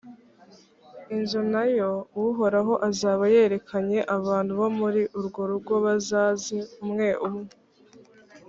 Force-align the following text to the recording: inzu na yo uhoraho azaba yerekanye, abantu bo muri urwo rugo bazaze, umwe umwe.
inzu 1.15 1.41
na 1.53 1.63
yo 1.77 1.89
uhoraho 2.25 2.73
azaba 2.89 3.23
yerekanye, 3.35 3.99
abantu 4.17 4.51
bo 4.59 4.67
muri 4.79 5.01
urwo 5.19 5.41
rugo 5.51 5.73
bazaze, 5.85 6.57
umwe 6.83 7.07
umwe. 7.27 7.49